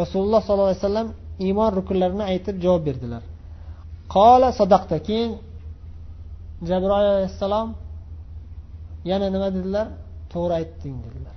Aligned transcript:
rasululloh 0.00 0.40
sollallohu 0.46 0.70
alayhi 0.70 0.82
vasallam 0.84 1.08
iymon 1.46 1.70
rukunlarini 1.78 2.24
aytib 2.32 2.56
javob 2.64 2.82
berdilar. 2.88 3.22
Qola 4.14 4.48
sadaqta 4.60 4.96
keyin 5.06 5.30
jabroil 6.68 7.08
alayhissalom 7.14 7.68
yana 9.10 9.26
nima 9.34 9.48
dedilar? 9.56 9.86
To'g'ri 10.32 10.52
aytding 10.60 10.96
dedilar. 11.04 11.36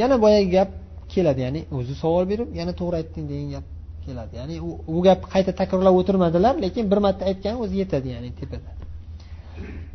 Yana 0.00 0.16
boyagi 0.24 0.48
gap 0.56 0.70
keladi 1.14 1.40
ya'ni 1.46 1.60
o'zi 1.78 1.94
savol 2.02 2.24
berib 2.32 2.48
yana 2.60 2.72
to'g'ri 2.80 2.96
aytding 3.00 3.24
degan 3.30 3.48
gap 3.54 3.66
keladi. 4.06 4.32
Ya'ni 4.40 4.56
u 4.94 4.96
gapni 5.06 5.26
qayta 5.34 5.52
takrorlab 5.60 5.94
o'tirmadilar 6.00 6.54
lekin 6.64 6.84
bir 6.92 6.98
marta 7.06 7.22
aytgan 7.30 7.54
o'zi 7.62 7.74
yetadi 7.82 8.08
ya'ni 8.14 8.30
tepada. 8.40 8.70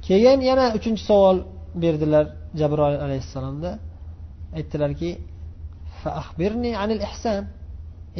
Keyin 0.07 0.39
yana 0.49 0.65
uchinchi 0.77 1.03
savol 1.11 1.37
berdilar 1.83 2.25
jabroil 2.59 2.97
alayhissalomda. 3.05 3.71
Aytdilarki 4.57 5.09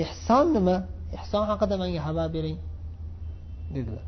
ehson 0.04 0.46
nima 0.56 0.76
ehson 1.16 1.44
haqida 1.50 1.74
menga 1.82 2.00
xabar 2.06 2.28
bering 2.36 2.58
dedilar 3.74 4.04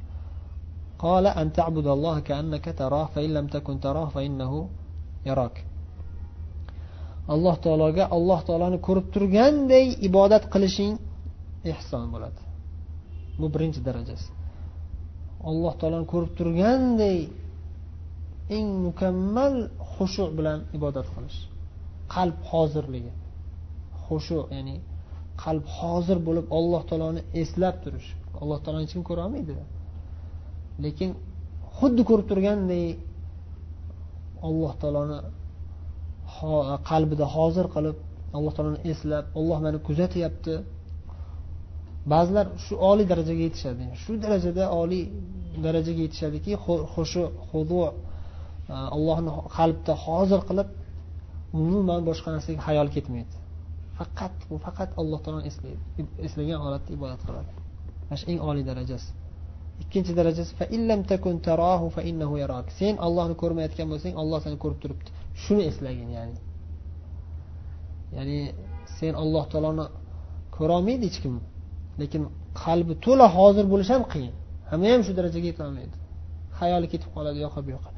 قال 1.07 1.27
أن 1.27 1.53
تعبد 1.53 1.87
الله 1.87 2.17
كأنك 2.29 2.67
تراه 2.81 3.07
فإن 3.15 3.31
لم 3.37 3.47
تكن 3.47 3.81
تراه 3.81 4.09
فإنه 4.17 4.53
يراك 5.29 5.57
alloh 7.35 7.57
taologa 7.65 8.05
alloh 8.17 8.41
taoloni 8.49 8.79
ko'rib 8.87 9.07
turganday 9.15 9.87
ibodat 10.09 10.45
qilishing 10.53 10.93
ehson 11.73 12.05
bo'ladi 12.15 12.41
bu 13.41 13.47
birinchi 13.55 13.81
darajasi 13.89 14.29
alloh 15.51 15.73
taoloni 15.81 16.07
ko'rib 16.13 16.33
turganday 16.39 17.19
eng 18.57 18.69
mukammal 18.87 19.55
xushu 19.93 20.25
bilan 20.39 20.59
ibodat 20.77 21.07
qilish 21.15 21.39
qalb 22.15 22.37
hozirligi 22.51 23.13
Xushu 24.12 24.40
ya'ni 24.56 24.76
qalb 25.44 25.66
hozir 25.78 26.18
bo'lib 26.28 26.46
alloh 26.58 26.82
taoloni 26.90 27.22
eslab 27.42 27.76
turish 27.84 28.10
alloh 28.42 28.58
taoloni 28.64 28.84
hech 28.86 28.94
kim 28.96 29.04
ko'rolmaydi 29.10 29.54
lekin 30.86 31.10
xuddi 31.78 32.02
ko'rib 32.10 32.26
turganday 32.32 32.86
alloh 34.48 34.74
taoloni 34.82 35.18
qalbida 36.90 37.26
hozir 37.36 37.66
qilib 37.76 37.98
alloh 38.38 38.52
taoloni 38.56 38.80
eslab 38.92 39.26
olloh 39.40 39.60
mani 39.66 39.80
kuzatyapti. 39.88 40.54
Ba'zilar 42.12 42.46
shu 42.66 42.74
oliy 42.92 43.06
darajaga 43.12 43.44
yetishadi. 43.48 43.84
Shu 44.04 44.12
darajada 44.24 44.64
oliy 44.82 45.04
darajaga 45.66 46.02
yetishadiki 46.06 46.52
xushu 46.94 47.24
hudu 47.50 47.80
e, 47.88 47.92
allohni 48.96 49.32
qalbda 49.58 49.94
hozir 50.06 50.40
qilib 50.50 50.68
umuman 51.62 52.02
boshqa 52.10 52.30
narsaga 52.36 52.60
xayol 52.68 52.88
ketmaydi. 52.96 53.36
Faqat 54.02 54.36
u 54.54 54.56
faqat 54.66 54.90
alloh 55.02 55.20
taoloni 55.24 55.46
eslaydi 55.52 55.80
eslagan 56.28 56.60
holatda 56.66 56.90
ibodat 56.98 57.22
qiladi. 57.28 57.52
Mana 58.08 58.18
shu 58.22 58.26
eng 58.32 58.40
oliy 58.50 58.64
darajasi. 58.72 59.10
Ikkinchi 59.84 60.12
darajasi 60.20 60.52
sen 62.80 62.94
ollohni 63.08 63.36
ko'rmayotgan 63.42 63.88
bo'lsang 63.92 64.14
olloh 64.22 64.40
seni 64.46 64.58
ko'rib 64.64 64.80
turibdi. 64.84 65.10
Shuni 65.44 65.64
eslagin 65.72 66.10
ya'ni. 66.18 66.38
Ya'ni 68.18 68.40
sen 68.98 69.14
alloh 69.24 69.44
taoloni 69.52 69.86
ko'rolmaydi 70.58 71.06
hech 71.10 71.20
kim. 71.24 71.36
Lekin 72.02 72.22
qalbi 72.64 72.94
to'la 73.06 73.26
hozir 73.38 73.66
bo'lishi 73.74 73.92
ham 73.96 74.04
qiyin. 74.14 74.34
Hamma 74.70 74.88
ham 74.94 75.02
shu 75.08 75.12
darajaga 75.20 75.48
yetolmaydi 75.54 75.96
hayoli 76.62 76.88
ketib 76.94 77.10
qoladi 77.16 77.38
u 77.40 77.44
yoqqa 77.48 77.62
bu 77.66 77.70
yoqqa 77.76 77.92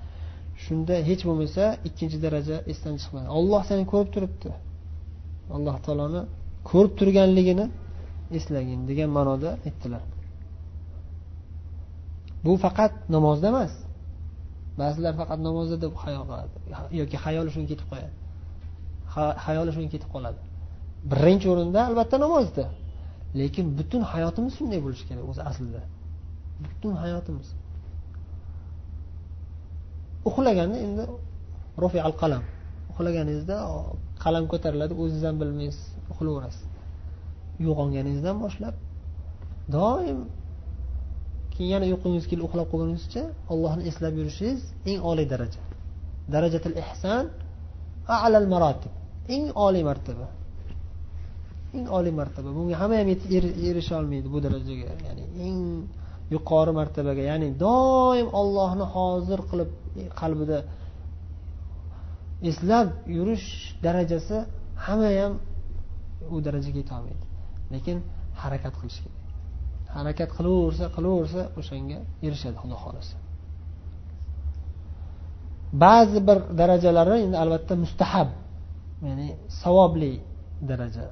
shunda 0.63 0.95
hech 1.09 1.21
bo'lmasa 1.29 1.63
ikkinchi 1.87 2.17
daraja 2.25 2.57
esdan 2.71 2.95
chiqmaydi. 3.01 3.29
Olloh 3.39 3.61
seni 3.69 3.83
ko'rib 3.91 4.09
turibdi. 4.15 4.49
Alloh 5.55 5.75
taoloni 5.85 6.21
ko'rib 6.69 6.93
turganligini 6.99 7.65
eslagin 8.37 8.79
degan 8.89 9.09
ma'noda 9.17 9.49
aytdilar. 9.67 10.03
Bu 12.45 12.53
faqat 12.65 12.93
namozda 13.15 13.47
emas. 13.53 13.73
Ba'zilar 14.81 15.13
faqat 15.21 15.39
namozda 15.47 15.75
deb 15.85 15.93
hayol 16.03 16.23
qiladi 16.29 16.55
yoki 16.99 17.17
xayoli 17.23 17.49
shunga 17.53 17.67
ketib 17.71 17.87
qo'yadi. 17.91 18.13
Hayoli 19.45 19.71
shunga 19.75 19.89
ketib 19.95 20.09
qoladi. 20.15 20.39
Birinchi 21.11 21.47
o'rinda 21.53 21.79
albatta 21.89 22.15
namozda 22.25 22.65
lekin 23.39 23.65
butun 23.77 24.01
hayotimiz 24.11 24.53
shunday 24.59 24.79
bo'lishi 24.85 25.05
kerak 25.09 25.25
o'zi 25.31 25.41
aslida. 25.49 25.81
Butun 26.65 26.93
hayotimiz. 27.03 27.47
Uxlaganda 30.29 30.77
endi 30.85 31.03
rofi 31.83 31.99
al 32.07 32.13
qalam. 32.21 32.43
Uxlaganingizda 32.91 33.55
qalam 34.23 34.43
ko'tariladi 34.51 34.93
o'zingiz 35.01 35.23
ham 35.27 35.35
bilmaysiz 35.41 35.85
uxlayverasiz 36.11 36.63
uyg'onganingizdan 37.59 38.37
boshlab 38.43 38.75
doim 39.75 40.19
keyin 41.53 41.69
yana 41.73 41.85
uyqungiz 41.91 42.25
kelib 42.31 42.43
uxlab 42.47 42.67
qolguningizcha 42.71 43.23
ollohni 43.53 43.83
eslab 43.89 44.13
yurishingiz 44.19 44.61
eng 44.89 44.99
oliy 45.11 45.27
daraja. 45.33 45.61
Darajatil 46.33 46.75
ihson 46.83 47.25
alal 48.25 48.47
maratib. 48.53 48.93
Eng 49.35 49.45
oliy 49.65 49.83
martaba. 49.89 50.27
Eng 51.77 51.87
oliy 51.97 52.13
martaba. 52.19 52.49
Bunga 52.57 52.75
hamma 52.81 52.95
ham 53.01 53.09
erisha 53.69 53.93
olmaydi 54.01 54.27
bu 54.33 54.39
darajaga. 54.45 54.85
Ya'ni 55.07 55.23
eng 55.47 55.59
yuqori 56.33 56.71
martabaga. 56.79 57.21
Ya'ni 57.31 57.47
doim 57.65 58.27
ollohni 58.41 58.85
hozir 58.95 59.39
qilib 59.49 59.69
qalbida 60.21 60.57
eslab 62.49 62.87
yurish 63.17 63.47
darajasi 63.85 64.37
hamma 64.85 65.09
ham 65.19 65.33
u 66.33 66.35
darajaga 66.45 66.79
yetolmaydi 66.83 67.25
lekin 67.73 67.97
harakat 68.41 68.73
qilish 68.79 68.99
kerak. 69.03 69.21
Harakat 69.95 70.29
qilaversa 70.37 70.85
qilaversa 70.95 71.41
o'shanga 71.59 71.97
erishadi 72.27 72.57
xudo 72.61 72.75
xohlasa. 72.83 73.15
Ba'zi 75.83 76.19
bir 76.27 76.37
darajalari 76.59 77.15
endi 77.25 77.37
albatta 77.43 77.73
mustahab 77.83 78.29
ya'ni 79.07 79.27
savobli 79.61 80.13
daraja 80.69 81.05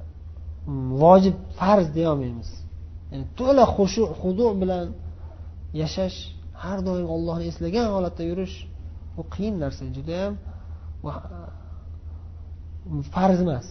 vojib 1.02 1.36
farz 1.58 1.86
deyolmaymiz 1.98 2.50
ya'ni 3.10 3.26
to'la 3.38 3.64
xushu 3.76 4.02
hudu 4.20 4.46
bilan 4.60 4.86
yashash 5.82 6.18
har 6.62 6.78
doim 6.88 7.06
ollohni 7.14 7.44
eslagan 7.52 7.86
holatda 7.94 8.22
yurish 8.30 8.54
bu 9.14 9.22
qiyin 9.34 9.54
narsa 9.62 9.82
judayam 9.96 10.34
E, 11.04 11.12
farz 13.14 13.38
emas. 13.46 13.66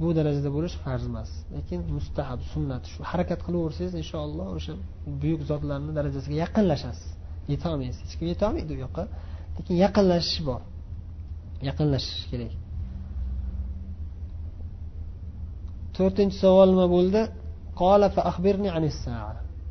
Bu 0.00 0.08
darajada 0.18 0.50
bo'lish 0.56 0.74
farz 0.84 1.04
emas. 1.10 1.30
Lekin 1.54 1.80
mustahab 1.96 2.40
sunnat 2.52 2.82
shu 2.92 3.00
harakat 3.10 3.40
qilaversangiz 3.46 3.94
inshaalloh 4.02 4.48
o'sha 4.58 4.74
buyuk 5.22 5.42
zotlarni 5.50 5.92
darajasiga 5.98 6.36
yaqinlashasiz. 6.44 7.10
Yetolmaysiz 7.52 8.00
hech 8.04 8.14
kim 8.18 8.26
yetolmaydi 8.34 8.70
u 8.76 8.78
yoqqa. 8.84 9.04
Lekin 9.56 9.74
yaqinlashish 9.84 10.40
bor. 10.48 10.60
Yaqinlashish 11.68 12.22
kerak. 12.30 12.52
To'rtinchi 15.96 16.36
savol 16.44 16.68
nima 16.74 16.86
bo'ldi? 16.96 17.22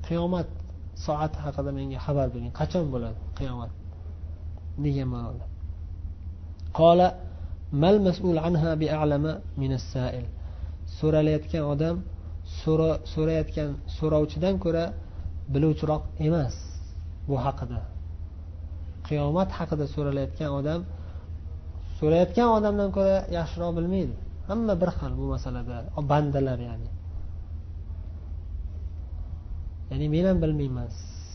Qiyomat 0.08 0.48
soati 1.06 1.38
haqida 1.46 1.72
menga 1.78 2.00
xabar 2.06 2.28
bering. 2.34 2.52
Qachon 2.60 2.86
bo'ladi 2.94 3.18
qiyomat? 3.40 3.72
Degan 4.84 5.08
ma'noda 5.16 5.46
qola 6.78 7.08
mal 7.84 7.98
mas'ul 8.08 8.38
anha 8.48 8.72
bi'alama 8.82 9.34
sail 9.92 10.26
so'ralayotgan 10.98 11.64
odam 11.74 11.96
so'rayotgan 13.14 13.70
so'rovchidan 13.98 14.56
ko'ra 14.64 14.86
biluvchiroq 15.54 16.04
emas 16.28 16.56
bu 17.30 17.36
haqida. 17.46 17.80
Qiyomat 19.08 19.50
haqida 19.58 19.86
so'ralayotgan 19.96 20.50
odam 20.60 20.82
so'rayotgan 21.98 22.48
odamdan 22.58 22.90
ko'ra 22.98 23.18
yaxshiroq 23.38 23.72
bilmaydi. 23.78 24.16
Hamma 24.50 24.74
bir 24.82 24.90
xil 24.98 25.12
bu 25.20 25.26
masalada 25.34 25.78
bandalar 26.12 26.60
ya'ni. 26.70 26.90
Ya'ni 29.90 30.06
men 30.16 30.26
ham 30.30 30.38
bilmayman 30.44 30.88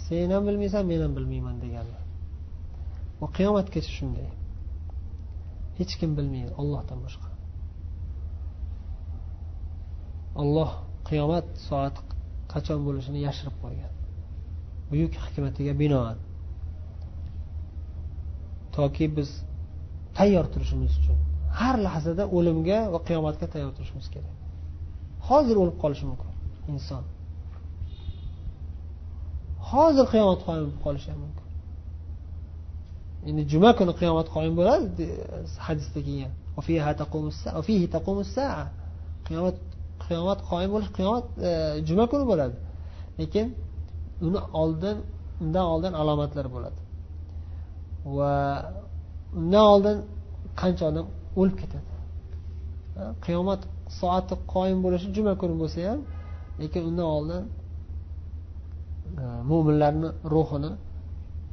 sen 0.05 0.29
ham 0.35 0.43
bilmaysan 0.49 0.83
men 0.91 1.01
ham 1.05 1.13
bilmayman 1.19 1.57
degani 1.65 1.97
va 3.21 3.27
qiyomatgacha 3.37 3.93
shunday. 3.99 4.29
Hech 5.81 5.95
kim 6.01 6.11
bilmaydi 6.19 6.53
ollohdan 6.63 6.99
boshqa. 7.05 7.29
Olloh 10.43 10.71
qiyomat 11.09 11.47
soati 11.69 12.01
qachon 12.53 12.81
bo'lishini 12.87 13.21
yashirib 13.27 13.57
qo'ygan. 13.63 13.93
Buyuk 14.91 15.13
hikmatiga 15.25 15.73
binoan. 15.83 16.19
Toki 18.77 19.07
biz 19.17 19.31
tayyor 20.19 20.47
turishimiz 20.53 20.93
uchun 21.01 21.19
har 21.59 21.77
lahzada 21.87 22.25
o'limga 22.37 22.79
va 22.93 22.99
qiyomatga 23.09 23.47
tayyor 23.53 23.73
turishimiz 23.77 24.07
kerak. 24.15 24.37
Hozir 25.29 25.57
o'lib 25.63 25.77
qolishi 25.83 26.05
mumkin 26.11 26.31
inson. 26.73 27.05
Hozir 29.71 30.07
qiyomat 30.15 30.41
qoyim 30.47 30.65
bo'lib 30.67 30.81
qolishi 30.87 31.09
ham 31.13 31.21
mumkin. 31.25 31.47
Endi 33.29 33.43
juma 33.53 33.71
kuni 33.79 33.93
qiyomat 34.01 34.29
qoyim 34.35 34.55
bo'ladi 34.61 35.07
hadisda 35.67 36.01
kelgan. 36.07 36.33
Qiyomat 39.27 39.57
qiyomat 40.05 40.41
qoyim 40.51 40.71
bo'lish 40.75 40.91
qiyomat 40.99 41.27
e, 41.49 41.51
juma 41.89 42.05
kuni 42.13 42.25
bo'ladi. 42.31 42.57
Lekin 43.21 43.47
uni 44.27 44.41
oldin 44.63 44.97
undan 45.43 45.65
oldin 45.73 45.93
alomatlar 46.01 46.47
bo'ladi. 46.55 46.81
Va 48.17 48.33
undan 49.41 49.65
oldin 49.75 49.97
qancha 50.61 50.85
odam 50.91 51.07
o'lib 51.41 51.57
ketadi? 51.63 51.89
Qiyomat 53.27 53.61
soati 54.01 54.35
qoyim 54.55 54.79
bo'lishi 54.85 55.09
juma 55.17 55.33
kuni 55.41 55.55
bo'lsa 55.63 55.79
ham 55.89 56.01
lekin 56.61 56.83
undan 56.89 57.09
oldin 57.17 57.43
e, 59.23 59.25
mo'minlarni 59.51 60.09
ruhini 60.35 60.73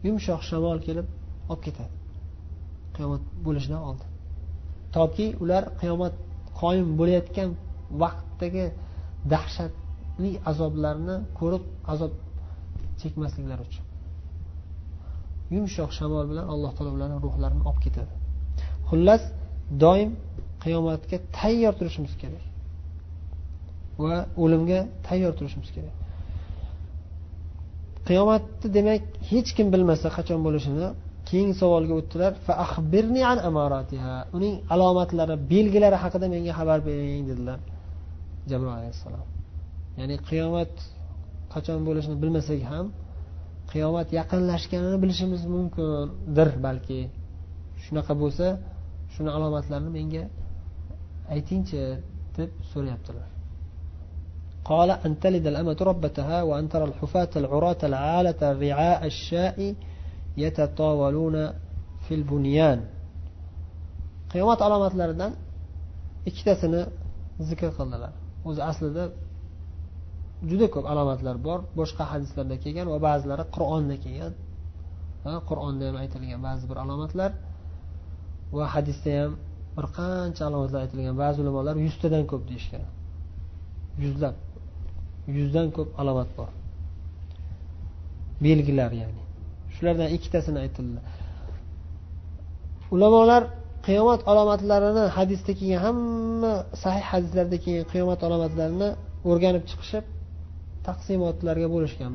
yumshoq 0.08 0.42
shamol 0.50 0.80
kelib 0.88 1.08
olib 1.52 1.62
ketadi. 1.68 1.94
Qiyomat 2.96 3.24
bo'lishidan 3.46 3.82
oldin. 3.90 4.10
Toki 4.96 5.28
ular 5.44 5.64
qiyomat 5.82 6.14
qoyim 6.62 6.88
bo'layotgan 7.00 7.50
vaqtdagi 8.02 8.66
dahshatli 9.34 10.32
azoblarni 10.52 11.16
ko'rib 11.40 11.64
azob 11.94 12.14
chekmasliklari 13.02 13.64
uchun. 13.70 13.86
Yumshoq 15.56 15.92
shamol 16.00 16.26
bilan 16.32 16.46
alloh 16.54 16.72
taolo 16.76 16.92
ularni 16.98 17.18
ruhlarini 17.26 17.64
olib 17.70 17.82
ketadi. 17.86 18.14
Xullas 18.90 19.24
doim 19.84 20.10
qiyomatga 20.64 21.18
tayyor 21.38 21.74
turishimiz 21.80 22.14
kerak 22.22 22.46
va 24.04 24.16
o'limga 24.44 24.80
tayyor 25.08 25.34
turishimiz 25.38 25.70
kerak. 25.76 25.96
Qiyomatni 28.08 28.68
demak 28.78 29.02
hech 29.32 29.50
kim 29.58 29.68
bilmasa 29.74 30.08
qachon 30.18 30.40
bo'lishini 30.48 30.88
keyingi 31.29 31.55
savolga 31.63 31.95
o'tdilar 32.01 32.33
uning 34.37 34.55
alomatlari 34.75 35.35
belgilari 35.53 35.97
haqida 36.05 36.27
menga 36.35 36.53
xabar 36.59 36.79
bering 36.89 37.25
dedilar 37.31 37.59
jabroil 38.51 38.75
alayhissalom 38.81 39.27
ya'ni 39.99 40.17
qiyomat 40.29 40.73
qachon 41.55 41.81
bo'lishini 41.89 42.17
bilmasak 42.23 42.61
ham 42.73 42.87
qiyomat 43.73 44.09
yaqinlashganini 44.19 44.99
bilishimiz 45.03 45.43
mumkindir 45.55 46.49
balki 46.67 47.01
shunaqa 47.85 48.13
bo'lsa 48.23 48.47
shuni 49.15 49.31
alomatlarini 49.37 49.91
menga 49.99 50.25
aytingchi 51.35 51.81
deb 52.37 52.51
so'rayaptilar 52.73 53.29
قال 54.73 54.91
أن 55.07 55.13
تلد 55.25 55.47
الأمة 55.53 55.79
ربتها 55.91 56.39
وأن 56.43 56.69
ترى 56.73 56.85
الحفاة 56.85 57.33
العراة 57.37 57.81
العالة 57.91 58.41
رعاء 58.65 59.01
الشاء 59.13 59.75
fil 62.06 62.24
bunyan 62.32 62.80
qiyomat 64.32 64.60
alomatlaridan 64.68 65.32
ikkitasini 66.30 66.82
zikr 67.50 67.70
qildilar. 67.78 68.12
O'zi 68.48 68.62
aslida 68.70 69.04
juda 70.50 70.68
ko'p 70.74 70.86
alomatlar 70.94 71.36
bor. 71.48 71.60
Boshqa 71.80 72.04
hadislarda 72.12 72.56
kelgan 72.64 72.88
va 72.94 72.98
ba'zilari 73.08 73.44
qur'onda 73.56 73.96
kelgan. 74.06 74.34
Qur'onda 75.50 75.84
ham 75.90 75.96
aytilgan 76.04 76.40
ba'zi 76.48 76.64
bir 76.70 76.78
alomatlar 76.84 77.32
va 78.58 78.66
hadisda 78.74 79.12
ham 79.20 79.32
bir 79.78 79.86
qancha 79.98 80.44
alomatlar 80.50 80.80
aytilgan. 80.86 81.16
Ba'zi 81.24 81.38
ulamolar 81.44 81.76
yuztadan 81.86 82.24
ko'p 82.32 82.44
deyishgan. 82.50 82.86
Yuzlab 84.04 84.36
yuzdan 85.38 85.68
ko'p 85.78 85.90
alomat 86.02 86.30
bor. 86.38 86.50
Belgilar 88.46 88.92
ya'ni. 89.02 89.27
Shulardan 89.78 90.10
ikkitasini 90.16 90.60
aytildi 90.66 91.00
ulamolar 92.96 93.44
qiyomat 93.88 94.22
alomatlarini 94.32 95.04
hadisda 95.18 95.52
kelgan 95.60 95.82
hamma 95.86 96.54
sahih 96.84 97.06
hadislarda 97.12 97.58
kelgan 97.66 97.86
qiyomat 97.94 98.20
alomatlarini 98.28 98.90
o'rganib 99.30 99.64
chiqishib 99.70 100.06
taqsimotlarga 100.88 101.68
bo'lishgan. 101.76 102.14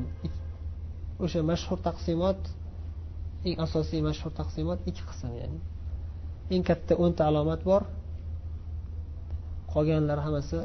O'sha 1.23 1.39
mashhur 1.51 1.77
taqsimot 1.87 2.39
eng 3.47 3.55
asosiy 3.65 4.01
mashhur 4.09 4.31
taqsimot 4.39 4.79
ikki 4.89 5.03
qism 5.09 5.31
ya'ni 5.41 5.59
eng 6.53 6.63
katta 6.69 6.93
o'nta 7.03 7.21
alomat 7.31 7.61
bor 7.69 7.81
qolganlari 9.73 10.21
hammasi 10.27 10.57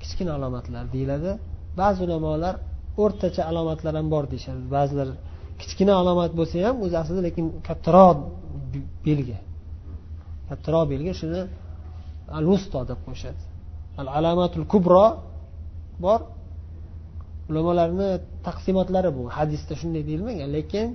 kichkina 0.00 0.32
alomatlar 0.38 0.84
deyiladi. 0.94 1.32
Ba'zi 1.80 1.98
ulamolar 2.06 2.54
o'rtacha 3.02 3.42
alomatlar 3.50 3.92
ham 3.98 4.08
bor 4.14 4.24
deyishadi. 4.32 4.62
Ba'zilar 4.76 5.08
kichkina 5.60 5.92
alomat 6.00 6.32
bo'lsa 6.38 6.56
ham 6.66 6.76
o'zi 6.84 6.96
aslida 7.02 7.22
lekin 7.28 7.46
kattaroq 7.68 8.18
belgi. 9.06 9.36
Kattaroq 10.48 10.84
belgi 10.92 11.12
shuni 11.20 11.40
al 12.38 12.44
vusto 12.50 12.78
deb 12.90 12.98
qo'yishadi 13.06 13.42
al 14.00 14.08
alamatul 14.18 14.66
kubro 14.72 15.06
bor. 16.04 16.20
Ulamolarni 17.50 18.08
taqsimotlari 18.46 19.10
bu. 19.16 19.22
Hadisda 19.38 19.72
shunday 19.80 20.02
deyilmagan 20.08 20.48
lekin 20.56 20.86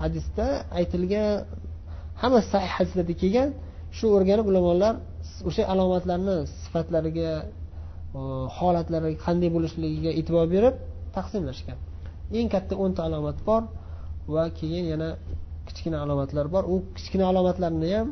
hadisda 0.00 0.46
aytilgan 0.78 1.28
hamma 2.22 2.40
sahih 2.52 2.70
hadislarda 2.76 3.14
kelgan 3.22 3.48
shu 3.96 4.06
o'rganib 4.16 4.46
ulamolar 4.50 4.94
o'sha 5.48 5.62
alomatlarni 5.72 6.36
sifatlariga 6.62 7.32
holatlariga 8.58 9.18
qanday 9.26 9.48
bo'lishligiga 9.56 10.10
e'tibor 10.18 10.46
berib 10.54 10.74
taqsimlashgan. 11.16 11.78
Eng 12.38 12.48
katta 12.54 12.74
o'nta 12.82 13.00
alomat 13.08 13.38
bor. 13.48 13.62
Va 14.34 14.44
keyin 14.58 14.84
yana 14.92 15.08
kichkina 15.68 15.98
alomatlar 16.04 16.46
bor. 16.54 16.64
U 16.72 16.74
kichkina 16.96 17.24
alomatlarni 17.32 17.88
ham 17.96 18.08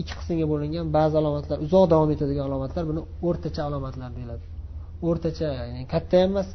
ikki 0.00 0.14
qismga 0.18 0.46
bo'lingan 0.52 0.86
ba'zi 0.96 1.14
alomatlar 1.22 1.56
uzoq 1.66 1.84
davom 1.92 2.10
etadigan 2.14 2.44
alomatlar 2.50 2.84
buni 2.90 3.00
o'rtacha 3.28 3.62
alomatlar 3.68 4.10
deyiladi. 4.18 4.44
O'rtacha 5.08 5.48
ya'ni 5.58 5.80
katta 5.92 6.14
ham 6.22 6.30
emas 6.34 6.48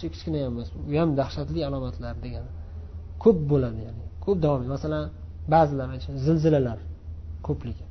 kichkina 0.00 0.38
ham 0.44 0.52
emas. 0.54 0.68
U 0.90 0.92
ham 1.00 1.10
dahshatli 1.20 1.60
alomatlar 1.68 2.14
degani 2.24 2.50
ko'p 3.24 3.38
bo'ladi 3.52 3.80
ya'ni 3.86 4.02
ko'p 4.24 4.38
davom 4.44 4.60
etadi. 4.60 4.72
Masalan 4.76 5.04
ba'zilar 5.54 5.88
zilzilalar 6.26 6.78
ko'pligi. 7.46 7.84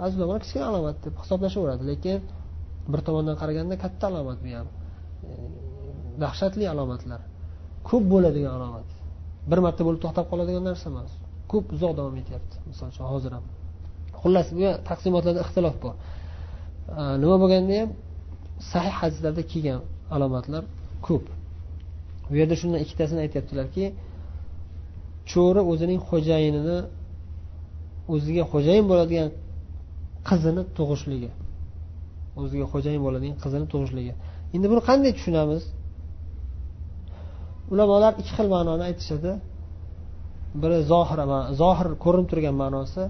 Ba'zi 0.00 0.12
ulamolar 0.18 0.40
kichkina 0.44 0.66
alomat 0.72 0.96
deb 1.04 1.14
hisoblashaveradi 1.22 1.84
lekin 1.90 2.18
bir 2.92 3.00
tomondan 3.06 3.36
qaraganda 3.40 3.74
katta 3.84 4.04
alomat 4.10 4.38
bu 4.44 4.50
ham. 4.58 4.68
Dahshatli 6.22 6.64
alomatlar 6.74 7.20
ko'p 7.88 8.04
bo'ladigan 8.12 8.52
alomat. 8.58 8.88
Bir 9.50 9.58
marta 9.64 9.82
bo'lib 9.86 10.00
to'xtab 10.04 10.26
qoladigan 10.30 10.64
narsa 10.70 10.86
emas. 10.92 11.10
Ko'p 11.50 11.66
uzoq 11.74 11.92
davom 11.98 12.14
etyapti. 12.22 12.54
Misol 12.70 12.86
uchun 12.92 13.04
hozir 13.12 13.32
ham. 13.36 13.44
Xullas 14.20 14.48
bu 14.56 14.68
taqsimotlarda 14.88 15.40
ixtilof 15.46 15.76
bor. 15.84 15.94
Nima 17.22 17.36
bo'lganda 17.42 17.74
ham 17.80 17.90
sahih 18.72 18.94
hadislarda 19.00 19.42
kelgan 19.52 19.80
alomatlar 20.14 20.62
ko'p. 21.06 21.24
Bu 22.30 22.34
yerda 22.40 22.54
shundan 22.60 22.80
ikkitasini 22.84 23.20
aytyaptilarki 23.24 23.84
cho'ri 25.32 25.60
o'zining 25.70 26.00
xo'jayinini 26.10 26.78
o'ziga 28.14 28.44
xo'jayin 28.52 28.86
bo'ladigan 28.90 29.28
qizini 30.28 30.62
tug'ishligi. 30.76 31.30
O'ziga 32.40 32.66
xo'jayin 32.72 33.02
bo'ladigan 33.06 33.36
qizini 33.44 33.66
tug'ishligi. 33.72 34.12
Endi 34.54 34.66
buni 34.72 34.82
qanday 34.88 35.12
tushunamiz? 35.18 35.62
Ulamolar 37.72 38.12
ikki 38.20 38.32
xil 38.36 38.48
ma'noni 38.54 38.84
aytishadi. 38.88 39.32
Biri 40.62 40.78
zohir 40.92 41.20
zohir 41.62 41.88
ko'rinib 42.04 42.28
turgan 42.32 42.56
ma'nosi 42.62 43.02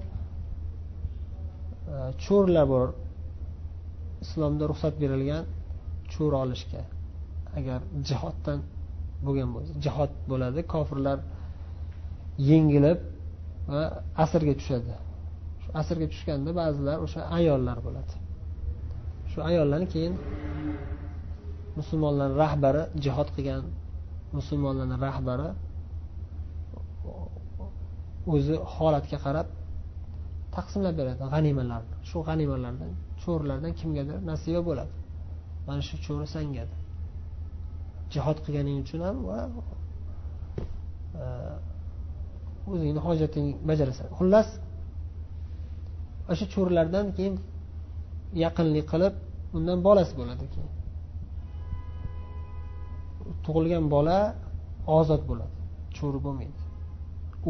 e, 1.93 1.95
cho'rlar 2.23 2.65
bor. 2.73 2.87
Islomda 4.23 4.63
ruxsat 4.71 4.95
berilgan 5.03 5.43
cho'r 6.13 6.33
olishga. 6.43 6.81
Agar 7.57 7.79
jihoddan 8.09 8.59
bo'lgan 9.25 9.49
bo'lsa 9.55 9.71
jihod 9.85 10.11
bo'ladi 10.31 10.59
kofirlar 10.73 11.17
yengilib 12.49 12.99
va 13.71 13.83
asrga 14.23 14.53
tushadi. 14.59 14.93
Shu 15.61 15.69
asrga 15.81 16.07
tushganda 16.13 16.51
ba'zilar 16.61 16.97
o'sha 17.05 17.21
ayollar 17.37 17.77
bo'ladi. 17.87 18.13
Shu 19.31 19.39
ayollarni 19.49 19.87
keyin 19.93 20.13
musulmonlarni 21.79 22.35
rahbari 22.43 22.83
jihod 23.03 23.29
qilgan 23.35 23.63
musulmonlarni 24.37 24.97
rahbari 25.07 25.49
o'zi 28.33 28.55
holatga 28.75 29.17
qarab 29.25 29.47
taqsimlab 30.55 30.95
beradi. 30.99 31.19
G'animalarni. 31.33 31.95
Shu 32.09 32.17
g'animalardan 32.27 32.91
cho'rlardan 33.23 33.71
kimgadir 33.79 34.17
nasiba 34.31 34.61
bo'ladi. 34.69 34.93
Mana 35.67 35.81
shu 35.89 35.95
cho'ri 36.05 36.27
sanga 36.35 36.63
jihod 38.13 38.37
qilganing 38.45 38.77
uchun 38.83 39.01
ham 39.07 39.17
va 39.29 39.39
e, 41.21 41.23
o'zingni 42.71 43.01
hojatingni 43.07 43.53
bajarasan. 43.69 44.07
Xullas 44.19 44.47
o'sha 46.31 46.45
cho'rilardan 46.53 47.05
keyin 47.17 47.35
yaqinlik 48.43 48.85
qilib 48.93 49.13
undan 49.57 49.79
bolasi 49.87 50.13
bo'ladi 50.19 50.45
keyin. 50.53 50.71
Tug'ilgan 53.45 53.85
bola 53.95 54.17
ozod 54.97 55.21
bo'ladi. 55.29 55.55
Cho'ri 55.97 56.19
bo'lmaydi. 56.25 56.59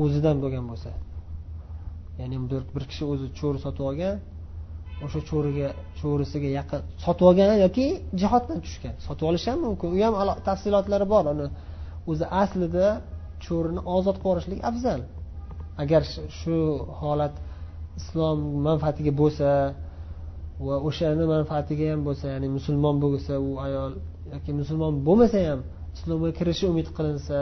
O'zidan 0.02 0.38
bo'lgan 0.44 0.66
bo'lsa. 0.72 0.92
Ya'ni 2.20 2.38
bir 2.76 2.84
kishi 2.92 3.04
o'zi 3.14 3.28
cho'ri 3.40 3.60
sotib 3.66 3.84
olgan 3.90 4.16
o'sha 5.06 5.20
cho'riga 5.30 5.70
cho'risiga 6.00 6.50
yaqin 6.60 6.82
sotib 7.06 7.26
olgan 7.30 7.50
yoki 7.66 7.86
jihoddan 8.22 8.60
tushgan. 8.66 8.96
Sotib 9.08 9.26
olish 9.30 9.46
ham 9.50 9.60
mumkin. 9.66 9.88
U 9.96 9.98
ham 10.06 10.14
tafsilotlari 10.50 11.06
bor. 11.14 11.24
Uni 11.34 11.48
o'zi 12.12 12.26
aslida 12.42 12.88
cho'rini 13.46 13.82
ozod 13.96 14.16
qilib 14.22 14.28
yuborishlik 14.30 14.60
afzal. 14.70 15.02
Agar 15.84 16.02
shu 16.40 16.58
holat 17.02 17.34
islom 18.00 18.40
manfaatiga 18.68 19.12
bo'lsa 19.22 19.48
va 20.66 20.76
o'shani 20.88 21.26
manfaatiga 21.34 21.86
ham 21.92 22.02
bo'lsa 22.08 22.26
ya'ni 22.34 22.48
musulmon 22.58 22.96
bo'lsa 23.04 23.34
u 23.48 23.50
ayol 23.66 23.92
yoki 24.34 24.52
musulmon 24.62 24.94
bo'lmasa 25.08 25.40
ham 25.50 25.60
islomga 25.96 26.30
kirishi 26.40 26.66
umid 26.72 26.88
qilinsa 26.98 27.38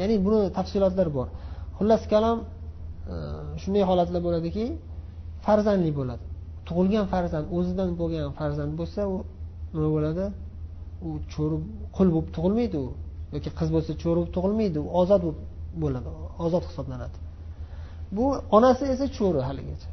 ya'ni 0.00 0.16
buni 0.24 0.40
tafsilotlari 0.58 1.10
bor. 1.18 1.28
Xullas 1.78 2.02
kalom 2.12 2.38
e, 2.42 3.14
shunday 3.62 3.82
holatlar 3.90 4.20
bo'ladiki 4.26 4.64
farzandli 5.46 5.90
bo'ladi. 5.98 6.24
Tug'ilgan 6.68 7.06
farzand 7.12 7.46
o'zidan 7.56 7.90
bo'lgan 8.00 8.30
farzand 8.38 8.72
bo'lsa 8.80 9.00
u 9.12 9.16
nima 9.74 9.88
bo'ladi? 9.96 10.24
U 11.06 11.08
cho'ri 11.32 11.56
qul 11.96 12.08
bo'lib 12.14 12.28
tug'ilmaydi 12.36 12.76
u. 12.86 12.88
Yoki 13.34 13.50
qiz 13.58 13.68
bo'lsa 13.74 13.90
cho'ri 14.02 14.16
bo'lib 14.18 14.32
tug'ilmaydi 14.36 14.78
u 14.86 14.88
ozod 15.00 15.22
bo'ladi 15.82 16.08
ozod 16.44 16.64
hisoblanadi. 16.70 17.16
Bu 18.16 18.24
onasi 18.56 18.84
esa 18.94 19.06
cho'ri 19.18 19.40
haligacha. 19.48 19.90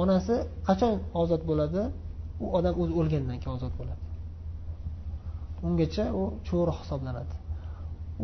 Onasi 0.00 0.34
qachon 0.66 0.94
ozod 1.20 1.42
bo'ladi? 1.50 1.82
U 2.42 2.46
odam 2.58 2.74
o'zi 2.82 2.92
o'lgandan 3.00 3.36
keyin 3.42 3.54
ozod 3.58 3.74
bo'ladi. 3.80 4.02
Ungacha 5.66 6.04
u 6.20 6.22
cho'ri 6.48 6.72
hisoblanadi. 6.80 7.34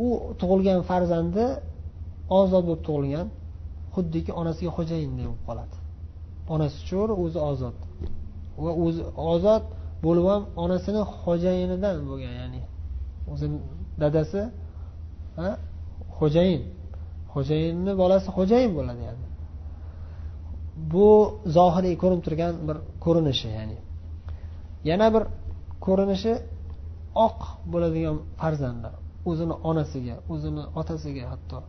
U 0.05 0.07
tug'ilgan 0.41 0.79
farzandi 0.89 1.45
ozod 2.39 2.63
bo'lib 2.67 2.83
tug'ilgan 2.87 3.27
xuddiki 3.95 4.31
onasiga 4.41 4.71
xo'jayinday 4.77 5.25
bo'lib 5.29 5.43
qoladi. 5.47 5.75
Onasi 6.53 6.77
cho'ri 6.89 7.13
o'zi 7.23 7.39
ozod. 7.51 7.77
Va 8.63 8.71
o'zi 8.85 9.01
ozod 9.33 9.63
bo'lib 10.05 10.25
ham 10.31 10.43
onasini 10.63 11.01
xo'jayinidan 11.21 11.95
bo'lgan 12.09 12.33
ya'ni 12.41 12.61
o'zi 13.31 13.47
dadasi 14.01 14.41
xo'jayin. 16.17 16.61
Xo'jayinni 17.33 17.91
bolasi 18.01 18.27
xo'jayin 18.37 18.71
bo'ladi 18.77 19.01
ya'ni. 19.09 19.30
Bu 20.75 21.07
zohiriy 21.57 21.95
ko'rinib 22.01 22.23
turgan 22.27 22.53
bir 22.67 22.77
ko'rinishi 23.05 23.47
ya'ni 23.57 23.77
yana 24.89 25.07
bir 25.15 25.23
ko'rinishi 25.85 26.33
oq 27.25 27.39
bo'ladigan 27.73 28.17
farzandlar 28.41 28.93
o'zini 29.29 29.55
onasiga 29.69 30.15
o'zini 30.33 30.63
otasiga 30.81 31.23
hatto 31.31 31.59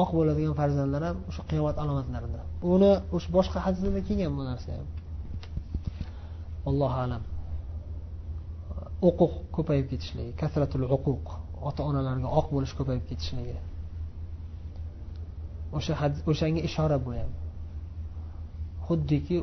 oq 0.00 0.10
bo'ladigan 0.18 0.54
farzandlar 0.60 1.02
ham 1.08 1.18
o'sha 1.30 1.42
qiyomat 1.50 1.76
alomatlaridan 1.82 2.46
buni 2.64 2.92
o'sha 3.16 3.28
boshqa 3.36 3.58
hadislarda 3.66 4.00
kelgan 4.08 4.32
bu 4.38 4.42
narsa 4.50 4.68
ham. 4.76 4.88
Allohu 6.70 6.96
alam. 7.04 7.22
Uquq 9.08 9.32
ko'payib 9.56 9.86
ketishligi 9.92 10.32
kasratul 10.42 10.84
uquq 10.96 11.26
ota 11.68 11.82
onalarga 11.90 12.28
oq 12.38 12.46
bo'lish 12.54 12.74
ko'payib 12.78 13.04
ketishligi. 13.10 13.56
O'sha 15.76 15.94
o'shanga 16.30 16.60
ishora 16.68 16.98
bu 17.06 17.10
ham. 17.18 17.30
Xuddiki 18.86 19.36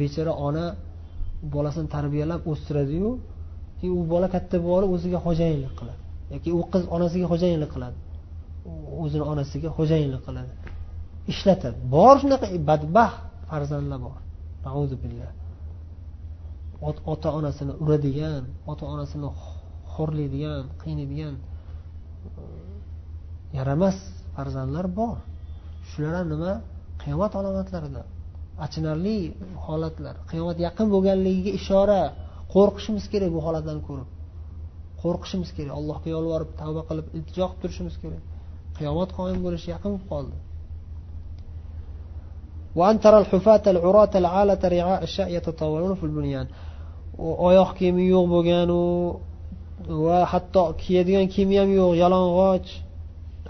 bechora 0.00 0.32
ona 0.46 0.64
bolasini 1.54 1.88
tarbiyalab 1.96 2.40
o'stiradiyu 2.50 3.10
keyin 3.78 3.94
u 4.00 4.02
bola 4.12 4.28
katta 4.34 4.56
bo'lib 4.68 4.90
o'ziga 4.96 5.18
xo'jayinlik 5.26 5.74
qiladi. 5.80 6.00
Yoki 6.34 6.50
u 6.58 6.60
qiz 6.72 6.82
onasiga 6.96 7.26
xo'jayinlik 7.32 7.70
qiladi. 7.74 7.98
O'zini 9.02 9.24
onasiga 9.32 9.68
xo'jayinlik 9.78 10.22
qiladi. 10.28 10.52
Ishlatadi. 11.32 11.76
Bor 11.94 12.14
shunaqa 12.22 12.46
badbaxt 12.70 13.18
farzandlar 13.50 13.98
bor. 14.06 14.18
Ota 17.12 17.28
onasini 17.38 17.72
uradigan 17.82 18.42
ota 18.70 18.84
onasini 18.94 19.28
xo'rlaydigan 19.94 20.64
qiynaydigan 20.82 21.34
yaramas 23.58 23.96
farzandlar 24.34 24.86
bor. 24.98 25.16
Shular 25.88 26.14
ham 26.18 26.26
nima? 26.34 26.52
Qiyomat 27.02 27.32
alomatlaridan 27.40 28.06
achinarli 28.65 29.17
holatlar 29.65 30.15
qiyomat 30.29 30.57
yaqin 30.67 30.87
bo'lganligiga 30.93 31.51
ishora 31.59 32.01
qo'rqishimiz 32.53 33.05
kerak 33.11 33.29
bu 33.35 33.39
holatlarni 33.45 33.83
ko'rib 33.89 34.09
qo'rqishimiz 35.01 35.49
kerak 35.57 35.73
allohga 35.79 36.07
yolvorib 36.15 36.49
tavba 36.61 36.81
qilib 36.89 37.07
iltijo 37.17 37.45
qilib 37.47 37.61
turishimiz 37.61 37.95
kerak 38.03 38.23
qiyomat 38.77 39.09
qoyim 39.19 39.39
bo'lishi 39.45 39.67
yaqin 39.75 39.91
bo'lib 39.93 40.07
qoldi 40.13 40.37
وأن 42.79 42.99
ترى 42.99 43.17
الحفاة 43.17 43.61
العراة 43.67 44.09
العالة 44.15 44.61
رعاء 44.75 45.03
الشاء 45.03 45.27
يتطاولون 45.35 45.95
في 45.95 46.03
البنيان 46.03 46.47
oyoq 47.19 47.69
kiyimi 47.77 48.03
yo'q 48.13 48.25
bo'lganu 48.33 48.81
va 50.05 50.19
hatto 50.31 50.63
kiyadigan 50.81 51.27
kiyimi 51.33 51.55
ham 51.61 51.69
yo'q 51.79 51.91
yalang'och 52.03 52.69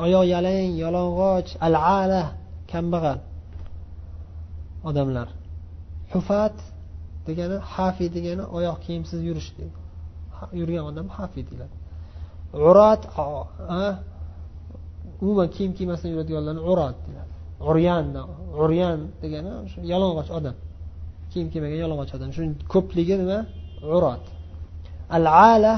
oyoq 0.05 0.23
yalang 0.33 0.71
yalang'och 0.83 1.49
al 1.67 1.75
ala 1.75 2.23
kambag'al 2.71 3.19
Odamlar. 4.88 5.28
Hufat 6.12 6.56
degani 7.26 7.56
hafi 7.74 8.06
degani 8.16 8.44
oyoq 8.56 8.78
kiyimsiz 8.84 9.20
yurish 9.28 9.48
yurgan 10.60 10.84
odam 10.90 11.06
hafi 11.18 11.40
deyiladi. 11.48 11.74
Urat 12.68 13.02
umuman 15.22 15.48
kiyim 15.56 15.72
kiymasdan 15.78 16.08
yuradiganlarni 16.14 16.62
urat 16.72 16.96
deyiladi. 17.06 17.32
Uryan 17.70 18.04
uryan 18.62 19.00
degani 19.22 19.50
o'sha 19.64 19.78
yalang'och 19.92 20.30
odam. 20.38 20.56
Kiyim 21.30 21.48
kiymagan 21.52 21.78
yalang'och 21.84 22.12
odam. 22.16 22.30
Shuni 22.36 22.52
ko'pligi 22.72 23.14
nima? 23.22 23.38
Urat 23.96 24.24
al 25.16 25.26
ala 25.52 25.74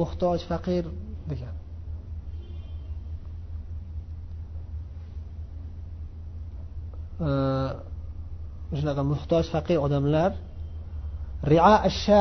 muhtoj 0.00 0.40
faqir 0.50 0.84
degan. 1.30 1.54
Shunaqa 8.78 9.02
muhtoj 9.12 9.44
faqir 9.54 9.78
odamlar 9.86 10.30
ria 11.50 11.74
asha 11.88 12.20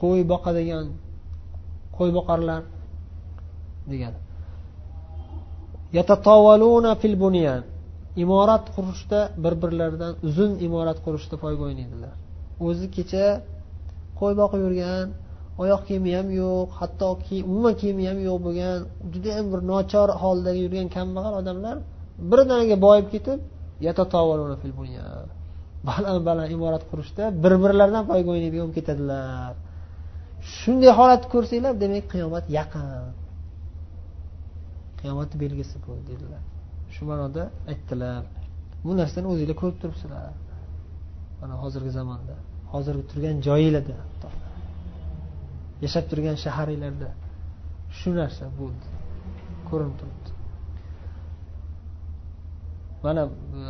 qo'y 0.00 0.20
boqadigan 0.32 0.86
qo'y 1.96 2.10
boqarlar 2.18 2.62
degan. 3.92 4.14
Yatatovaluna 5.96 6.92
fil 7.00 7.16
bunyan. 7.24 7.62
Imorat 8.24 8.64
qurishda 8.76 9.20
bir 9.44 9.54
birlaridan 9.62 10.12
uzun 10.28 10.50
imorat 10.66 10.98
qurishda 11.04 11.36
poyga 11.44 11.62
o'ynaydilar 11.68 12.14
o'zi 12.68 12.86
kecha 12.96 13.26
qo'y 14.18 14.34
boqib 14.40 14.60
yurgan 14.66 15.06
oyoq 15.62 15.80
kiyimi 15.88 16.10
ham 16.16 16.28
yo'q 16.40 16.68
hatto 16.78 17.08
umuman 17.50 17.74
kiyimi 17.80 18.04
ham 18.10 18.18
yo'q 18.28 18.38
bo'lgan 18.46 18.78
judayam 19.12 19.46
bir 19.52 19.60
nochor 19.70 20.08
holda 20.22 20.50
yurgan 20.62 20.86
kambag'al 20.96 21.34
odamlar 21.40 21.76
birdaniga 22.30 22.76
boyib 22.86 23.06
ketib 23.14 23.38
baland 25.88 26.20
baland 26.28 26.50
imorat 26.56 26.84
qurishda 26.90 27.24
bir 27.44 27.52
birlaridan 27.64 28.04
poyga 28.10 28.28
o'ynaydigan 28.34 28.64
bo'lib 28.66 28.76
ketadilar. 28.78 29.52
Shunday 30.56 30.92
holatni 30.98 31.28
ko'rsanglar 31.34 31.74
demak 31.82 32.04
qiyomat 32.12 32.44
yaqin. 32.58 32.86
Qiyomatni 35.00 35.36
belgisi 35.44 35.76
bu 35.84 35.92
dedilar. 36.10 36.42
Shu 36.94 37.02
ma'noda 37.10 37.42
aytdilar. 37.70 38.22
Bu 38.84 38.90
narsani 39.00 39.26
o'zinglar 39.32 39.56
ko'rib 39.62 39.78
turibsizlar. 39.82 40.32
Mana 41.40 41.54
hozirgi 41.62 41.92
zamonda. 41.98 42.34
Hozirgi 42.72 43.04
turgan 43.10 43.36
joyinglarda 43.46 43.96
yashab 45.84 46.04
turgan 46.10 46.36
shaharinglarda 46.44 47.08
shu 47.98 48.10
narsa 48.20 48.44
bo'ldi. 48.60 48.88
Ko'rinib 49.68 49.96
turibdi. 50.00 50.33
Mana 53.04 53.22
e, 53.24 53.64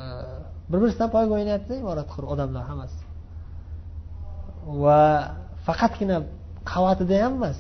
bir 0.71 0.79
birisidan 0.83 1.09
poyga 1.15 1.33
o'ynayapti 1.39 1.73
imorat 1.83 2.09
qurib 2.15 2.29
odamlar 2.35 2.63
hammasi. 2.71 3.01
Va 4.83 5.01
faqatgina 5.67 6.17
qavatida 6.73 7.17
ham 7.25 7.33
emas. 7.39 7.59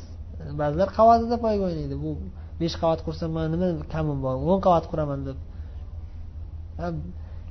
Ba'zilar 0.60 0.88
qavatida 0.98 1.36
poyga 1.44 1.64
o'ynaydi 1.68 1.96
bu 2.04 2.10
besh 2.60 2.76
qavat 2.82 3.00
qursam 3.06 3.30
man 3.36 3.44
nima 3.54 3.68
kamim 3.94 4.18
bor? 4.24 4.34
O'n 4.50 4.60
qavat 4.66 4.84
quraman 4.90 5.20
deb. 5.28 5.38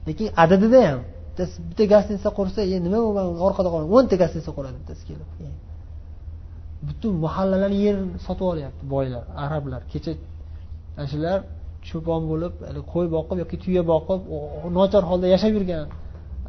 Lekin 0.07 0.27
adadida 0.43 0.79
ham. 0.89 1.01
Bittasi 1.29 1.55
bitta 1.69 1.85
gostinitsa 1.93 2.29
qursa 2.39 2.59
e 2.75 2.77
nima 2.85 2.99
u 3.07 3.11
man 3.17 3.25
orqada 3.47 3.69
qolaman 3.73 3.91
o'nta 3.97 4.15
gostinitsa 4.21 4.51
quradi 4.57 4.75
bittasi 4.81 5.03
kelib. 5.09 5.29
E, 5.45 5.47
butun 6.87 7.13
mahallalarni 7.25 7.79
yer 7.85 7.97
sotib 8.25 8.45
olyapti 8.53 8.83
boylar 8.93 9.23
arablar 9.45 9.81
kecha 9.93 10.11
ana 10.97 11.07
shular 11.13 11.39
cho'pon 11.87 12.21
bo'lib 12.31 12.53
qo'y 12.93 13.07
boqib 13.15 13.37
yoki 13.43 13.57
tuya 13.63 13.83
boqib 13.93 14.21
nochor 14.77 15.03
holda 15.09 15.27
yashab 15.35 15.51
yurgan 15.57 15.87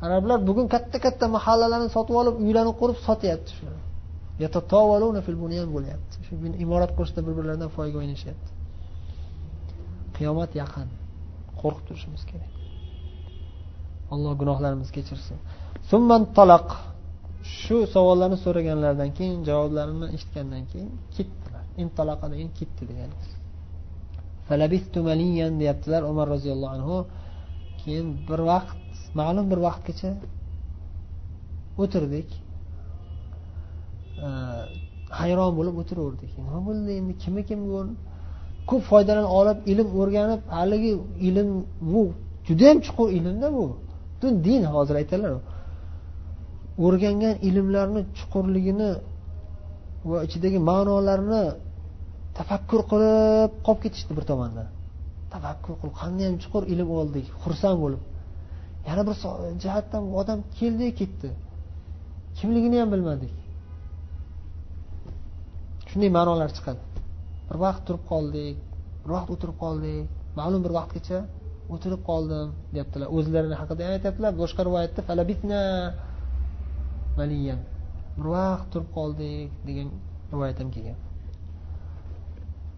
arablar 0.05 0.39
bugun 0.49 0.67
katta 0.75 0.99
katta 1.05 1.25
mahallalarni 1.37 1.89
sotib 1.97 2.15
olib 2.23 2.35
uylarni 2.47 2.73
qurib 2.81 2.99
sotyapti 3.09 3.53
bo'lyapti. 5.77 6.15
Shu 6.27 6.33
imorat 6.65 6.91
qurishda 6.97 7.21
bir 7.27 7.35
birlaridan 7.39 7.71
foyda 7.77 7.97
o'ynashyapti. 8.01 8.51
Qiyomat 10.17 10.51
yaqin. 10.63 10.89
Qo'rqib 11.61 11.85
turishimiz 11.89 12.23
kerak. 12.31 12.53
Alloh 14.15 14.33
gunohlarimizni 14.41 14.95
kechirsin. 14.99 15.37
Summan 15.91 16.23
taloq 16.39 16.69
shu 17.61 17.77
savollarni 17.95 18.39
so'raganlaridan 18.45 19.11
keyin 19.19 19.39
javoblarini 19.49 20.07
eshitgandan 20.17 20.63
keyin 20.73 20.91
ketdilar 21.17 21.65
intaloqa 21.83 22.27
degan 22.33 22.51
ketdi 22.59 22.83
degani 22.91 23.15
deyaptilar 25.61 26.03
umar 26.13 26.27
roziyallohu 26.35 26.73
anhu 26.77 26.97
keyin 27.81 28.07
bir 28.29 28.41
vaqt 28.51 28.79
ma'lum 29.21 29.47
bir 29.53 29.59
vaqtgacha 29.67 30.11
o'tirdik. 31.83 32.29
Hayron 35.21 35.51
bo'lib 35.59 35.75
o'tiraverdik. 35.83 36.31
Nima 36.39 36.59
bo'ldi 36.69 36.91
endi? 36.99 37.13
Kim 37.23 37.35
kimga 37.51 37.81
ko'p 38.71 38.83
foydalarni 38.91 39.31
olib 39.41 39.59
ilm 39.73 39.89
o'rganib 40.01 40.43
haligi 40.57 40.93
ilm 41.29 41.49
bu 41.93 42.03
judayam 42.49 42.79
chuqur 42.87 43.09
ilmda 43.19 43.49
bu. 43.57 43.65
Butun 44.13 44.35
din 44.47 44.63
hozir 44.75 44.95
aytadilar 45.01 45.33
o'rgangan 46.87 47.35
ilmlarni 47.49 48.01
chuqurligini 48.19 48.91
va 50.11 50.19
ichidagi 50.27 50.59
ma'nolarni 50.71 51.43
tafakkur 52.39 52.81
qilib 52.91 53.51
qolib 53.67 53.81
ketishdi 53.85 54.13
bir 54.19 54.25
tomondan 54.31 54.69
tafakkur 55.35 55.75
qilib 55.81 55.95
qandayyam 56.03 56.37
chuqur 56.43 56.63
ilm 56.73 56.89
oldik 57.01 57.27
xursand 57.43 57.79
bo'lib. 57.85 58.03
Yana 58.89 59.03
bir 59.09 59.15
jihatdan 59.63 60.05
odam 60.21 60.39
keldi 60.59 60.87
ketdi. 61.01 61.29
Kimligini 62.39 62.77
ham 62.83 62.91
bilmadik. 62.95 63.35
Shunday 65.91 66.11
ma'nolar 66.19 66.51
chiqadi. 66.57 66.83
Bir 67.49 67.57
vaqt 67.65 67.83
turib 67.87 68.05
qoldik 68.13 68.57
bir 69.03 69.11
vaqt 69.17 69.31
o'tirib 69.35 69.57
qoldik. 69.65 70.05
Ma'lum 70.39 70.61
bir 70.67 70.73
vaqtgacha 70.79 71.19
o'tirib 71.75 72.03
qoldim 72.11 72.49
deyaptilar. 72.75 73.09
O'zlarini 73.17 73.57
haqida 73.61 73.81
ham 73.87 73.93
aytyaptilar. 73.97 74.33
Boshqa 74.43 74.61
rivoyatda 74.69 75.01
falabitna 75.09 75.61
maliyan 77.19 77.61
bir 78.17 78.27
vaqt 78.37 78.67
turib 78.73 78.91
qoldik 78.99 79.49
degan 79.69 79.89
rivoyat 80.33 80.57
ham 80.63 80.71
kelgan. 80.77 80.99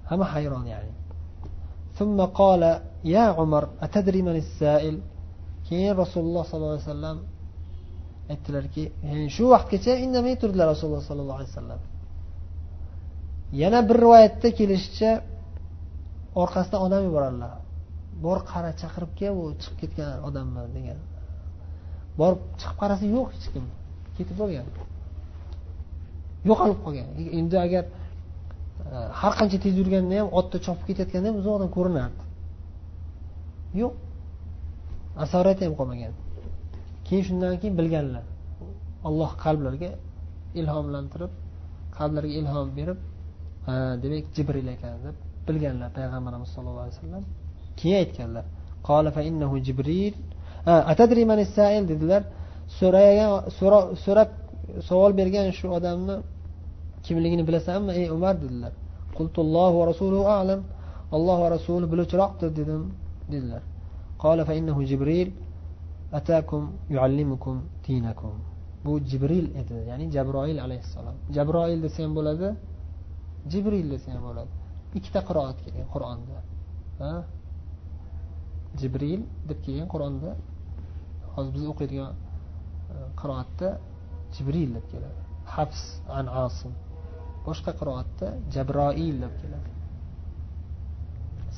hamma 0.10 0.26
hayron 0.34 0.66
ya'ni 0.74 0.94
ثم 2.00 2.22
قال 2.22 2.82
يا 3.04 3.26
عمر 3.38 3.64
أتدري 3.86 4.22
من 4.22 4.36
السائل 4.44 4.96
keyin 5.68 5.94
rasululloh 6.04 6.44
sollallohu 6.50 6.76
alayhi 6.76 6.88
vasallam 6.90 7.18
aytdilarki 8.34 8.84
shu 9.36 9.44
vaqtgacha 9.54 9.94
indamay 10.06 10.36
turdilar 10.42 10.68
rasululloh 10.74 11.04
sollallohu 11.10 11.38
alayhi 11.40 11.52
vasallam 11.54 11.82
yana 13.62 13.80
bir 13.90 13.98
rivoyatda 14.04 14.50
kelishicha 14.60 15.12
orqasidan 16.42 16.80
odam 16.88 17.02
yuboradilar 17.08 17.52
bor 18.26 18.40
qara 18.52 18.72
chaqirib 18.82 19.12
kel 19.20 19.34
u 19.42 19.44
chiqib 19.62 19.78
ketgan 19.82 20.10
odammi 20.28 20.62
degan 20.76 21.00
borib 22.20 22.42
chiqib 22.60 22.78
qarasa 22.82 23.06
yo'q 23.16 23.28
hech 23.36 23.48
kim 23.54 23.66
ketib 24.18 24.36
bo'lgan 24.42 24.68
yo'qolib 26.50 26.80
qolgan 26.86 27.08
endi 27.40 27.58
agar 27.66 27.84
e, 27.88 27.92
Э, 28.85 29.09
har 29.21 29.33
qancha 29.39 29.59
tez 29.65 29.75
yurganda 29.81 30.15
ham 30.21 30.29
otda 30.39 30.57
chopib 30.67 30.85
ketayotganda 30.89 31.27
ham 31.31 31.37
uzoqdan 31.41 31.69
ko'rinardi. 31.77 32.23
Yo'q. 33.81 33.93
Asorati 35.25 35.63
ham 35.67 35.75
qolmagan. 35.81 36.13
Keyin 37.07 37.25
shundan 37.29 37.55
keyin 37.63 37.75
bilganlar. 37.81 38.25
Alloh 39.09 39.31
qalblarga 39.45 39.91
ilhomlantirib 40.61 41.33
qalblarga 41.99 42.35
ilhom 42.41 42.69
berib 42.79 42.99
ha 43.67 43.75
demak 44.03 44.25
jibril 44.37 44.69
ekan 44.75 44.95
deb 45.07 45.17
bilganlar 45.49 45.89
payg'ambarimiz 45.99 46.51
sollallohu 46.55 46.85
alayhi 46.87 46.97
vasallam. 46.99 47.25
Keyin 47.79 47.97
aytganlar 48.03 48.45
jibril. 49.69 50.15
Atadri 50.93 51.23
sail 51.59 51.83
dedilar. 51.93 52.23
So'ragan 52.79 53.31
so'rab 54.05 54.31
savol 54.89 55.13
bergan 55.21 55.47
shu 55.59 55.67
odamni 55.79 56.17
kimligini 57.06 57.44
bilasanmi 57.50 57.92
ey 58.00 58.08
umar 58.18 58.36
dedilar 58.44 58.74
qultullohu 59.18 59.76
va 59.80 59.86
rasuluhu 59.92 60.26
alam 60.40 60.62
alloh 61.16 61.38
va 61.44 61.50
rasuli 61.56 61.86
biluvchiroqdir 61.92 62.50
dedim 62.60 62.84
dedilar 63.34 63.64
قال 64.26 64.40
فإنه 64.50 64.78
جبريل 64.92 65.30
أتاكم 66.14 66.64
يعلمكم 66.96 67.56
دينكم 67.88 68.34
bu 68.86 69.00
jibril 69.12 69.48
edi 69.62 69.78
ya'ni 69.90 70.06
jabroil 70.16 70.58
alayhissalom 70.66 71.16
jabroil 71.36 71.80
desa 71.86 72.00
ham 72.04 72.14
bo'ladi 72.18 72.48
jibril 73.52 73.88
desa 73.94 74.08
ham 74.14 74.24
bo'ladi 74.28 74.54
ikkita 74.98 75.20
qiroat 75.30 75.58
kelgan 75.66 75.88
qur'onda 75.94 76.38
jibril 78.82 79.22
deb 79.50 79.60
kelgan 79.66 79.88
qur'onda 79.94 80.30
hozir 81.36 81.52
biz 81.58 81.64
o'qiydigan 81.72 82.14
e, 82.94 82.96
qiroatda 83.22 83.70
jibril 84.36 84.70
deb 84.78 84.86
keladi 84.92 85.22
hafs 85.56 85.84
an 86.18 86.26
asim 86.46 86.74
Boshqa 87.49 87.73
qiroatda 87.81 88.27
jabroil 88.55 89.17
deb 89.25 89.35
keladi. 89.41 89.71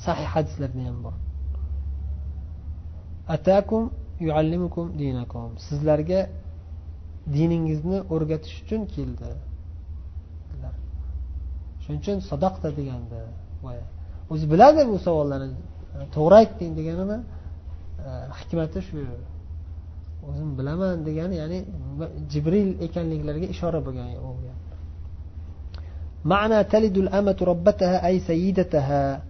Sahih 0.05 0.27
hadislarda 0.35 0.81
ham 0.87 0.97
bor. 1.05 1.15
Atakum 3.35 3.83
yuallimukum 4.27 4.85
dinakum. 5.01 5.49
Sizlarga 5.67 6.21
diningizni 7.35 7.97
o'rgatish 8.13 8.55
uchun 8.63 8.81
keldi. 8.95 9.29
Shuning 11.83 11.99
uchun 12.03 12.17
sadaqta 12.29 12.69
deganda 12.79 13.19
o'zi 14.31 14.45
biladi 14.53 14.81
bu 14.91 14.97
savollarni. 15.07 15.57
To'g'ri 16.15 16.35
aytding 16.41 16.71
deganini 16.79 17.17
e, 18.07 18.09
hikmati 18.39 18.79
shu. 18.87 18.97
O'zim 20.29 20.49
bilaman 20.59 20.95
degani 21.07 21.35
ya'ni 21.41 21.59
jibril 22.31 22.69
ekanliklariga 22.85 23.47
ishora 23.55 23.79
bo'lgan 23.87 24.07
u 24.27 24.29
معنى 26.24 26.64
تلد 26.64 26.96
الأمة 26.96 27.36
ربتها 27.42 28.06
أي 28.06 28.20
سيدتها 28.20 29.22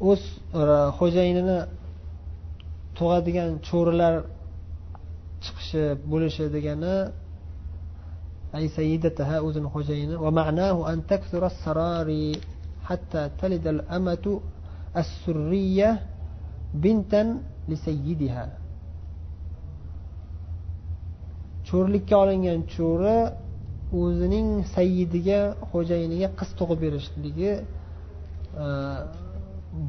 o'z 0.00 0.20
xo'jayinini 0.98 1.58
tug'adigan 2.98 3.50
cho'rilar 3.68 4.14
chiqishi 5.44 5.84
bo'lishi 6.10 6.44
degani 6.56 6.96
أي 8.54 8.68
سيدتها 8.68 9.40
أذن 9.50 9.68
خجين 9.68 10.16
ومعناه 10.16 10.92
أن 10.92 11.06
تكثر 11.06 11.46
السراري 11.46 12.32
حتى 12.84 13.30
تلد 13.40 13.66
الأمة 13.66 14.40
السرية 14.96 16.00
بنتا 16.74 17.40
لسيدها 17.68 18.44
cho'rlikka 21.71 22.15
olingan 22.23 22.59
cho'ri 22.75 23.17
o'zining 24.01 24.47
sayyidiga 24.75 25.39
xo'jayiniga 25.71 26.29
qiz 26.39 26.49
tug'ib 26.59 26.79
berishligi 26.85 27.51
e, 28.63 28.67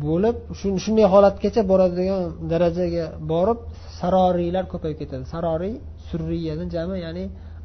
bo'lib 0.05 0.37
shunday 0.85 1.07
holatgacha 1.15 1.63
boradigan 1.73 2.23
darajaga 2.53 3.05
borib 3.33 3.61
saroriylar 3.99 4.65
ko'payib 4.73 4.99
ketadi 5.03 5.25
saroriy 5.35 5.75
surriyadan 6.09 6.69
jami 6.77 6.97
ya'ni 7.07 7.25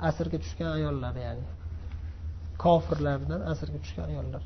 asrga 0.10 0.38
tushgan 0.44 0.70
ayollar 0.78 1.14
ya'ni 1.28 1.46
kofirlardan 2.64 3.42
asrga 3.52 3.78
tushgan 3.84 4.06
ayollar. 4.12 4.44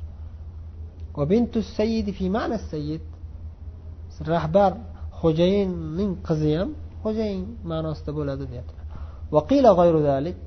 Rahbar 4.32 4.72
xo'jayinning 5.20 6.12
qizi 6.28 6.50
ham 6.58 6.70
xo'jayin 7.02 7.44
ma'nosida 7.70 8.10
bo'ladi 8.18 8.44
deyaptilar 8.52 8.81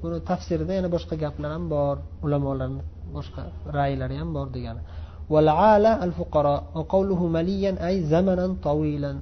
buni 0.03 0.19
tafsirida 0.31 0.73
yana 0.79 0.89
boshqa 0.97 1.15
gaplar 1.23 1.51
ham 1.57 1.65
bor 1.75 1.97
ulamolarni 2.25 2.83
boshqa 3.17 3.43
raylari 3.79 4.17
ham 4.21 4.31
bor 4.37 4.49
degani 4.57 4.83
والعالة 5.35 5.93
الفقراء 6.07 6.61
وقوله 6.75 7.21
مليا 7.39 7.73
أي 7.89 7.97
زمنا 8.13 8.47
طويلا 8.69 9.13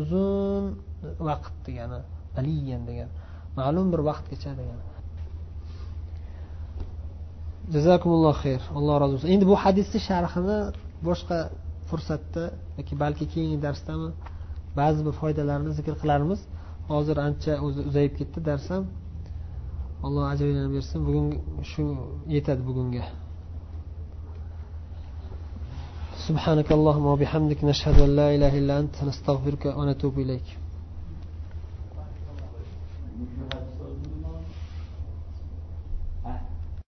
uzun 0.00 0.64
vaqt 1.28 1.54
degani 1.66 2.00
maliyan 2.36 2.82
degani 2.88 3.12
ma'lum 3.58 3.86
bir 3.92 4.00
vaqtgacha 4.08 4.50
degani 4.60 4.84
jazakumulloh 7.74 8.34
xayr 8.42 8.62
alloh 8.78 8.94
rozi 9.02 9.12
bo'lsin 9.16 9.30
endi 9.34 9.44
bu 9.50 9.56
hadisni 9.64 9.98
sharhini 10.08 10.58
boshqa 11.08 11.38
fursatda 11.88 12.44
yoki 12.78 12.94
balki 13.02 13.24
keyingi 13.32 13.58
darsdami 13.66 14.08
ba'zi 14.80 15.00
bir 15.06 15.14
foydalarini 15.20 15.72
zikr 15.78 15.94
qilarmiz 16.02 16.40
hozir 16.92 17.16
ancha 17.26 17.52
o'zi 17.66 17.80
uzayib 17.88 18.14
ketdi 18.20 18.38
dars 18.48 18.66
ham 18.72 18.84
alloh 20.06 20.24
ajrini 20.32 20.62
bersin 20.74 21.00
bugun 21.06 21.26
shu 21.70 21.82
yetadi 22.34 22.62
bugunga 22.68 23.04
سبحانك 26.28 26.68
اللهم 26.72 27.06
وبحمدك 27.06 27.60
نشهد 27.64 27.96
أن 28.06 28.10
لا 28.16 28.28
إله 28.34 28.52
إلا 28.58 28.74
أنت 28.82 28.96
نستغفرك 29.04 29.64
ونتوب 29.78 30.14
إليك 30.18 30.48